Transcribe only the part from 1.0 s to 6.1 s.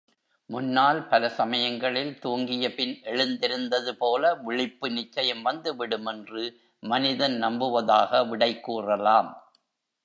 பல சமயங்களில் தூங்கியபின் எழுந்திருந்தது போல விழிப்பு நிச்சயம் வந்துவிடும்